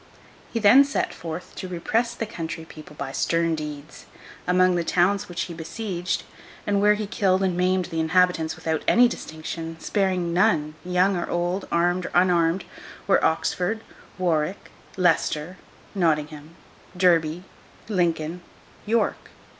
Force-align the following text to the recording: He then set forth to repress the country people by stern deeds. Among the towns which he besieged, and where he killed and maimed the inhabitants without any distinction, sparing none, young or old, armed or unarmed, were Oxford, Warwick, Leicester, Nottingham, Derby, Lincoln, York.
He 0.51 0.59
then 0.59 0.83
set 0.83 1.13
forth 1.13 1.53
to 1.57 1.67
repress 1.67 2.15
the 2.15 2.25
country 2.25 2.65
people 2.65 2.95
by 2.95 3.11
stern 3.11 3.53
deeds. 3.53 4.07
Among 4.47 4.73
the 4.73 4.83
towns 4.83 5.29
which 5.29 5.43
he 5.43 5.53
besieged, 5.53 6.23
and 6.65 6.81
where 6.81 6.95
he 6.95 7.05
killed 7.05 7.43
and 7.43 7.55
maimed 7.55 7.85
the 7.85 7.99
inhabitants 7.99 8.55
without 8.55 8.81
any 8.87 9.07
distinction, 9.07 9.79
sparing 9.79 10.33
none, 10.33 10.73
young 10.83 11.15
or 11.15 11.29
old, 11.29 11.67
armed 11.71 12.07
or 12.07 12.11
unarmed, 12.15 12.63
were 13.05 13.23
Oxford, 13.23 13.81
Warwick, 14.17 14.71
Leicester, 14.97 15.57
Nottingham, 15.93 16.55
Derby, 16.97 17.43
Lincoln, 17.87 18.41
York. 18.87 19.29